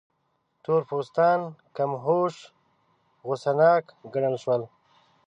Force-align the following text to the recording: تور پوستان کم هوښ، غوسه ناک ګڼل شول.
تور 0.63 0.81
پوستان 0.89 1.39
کم 1.75 1.91
هوښ، 2.03 2.35
غوسه 3.25 3.51
ناک 3.59 3.83
ګڼل 4.13 4.35
شول. 4.43 4.61